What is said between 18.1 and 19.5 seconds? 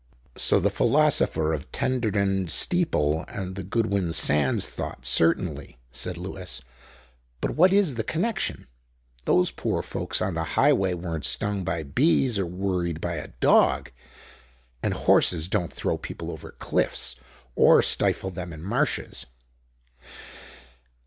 them in marshes."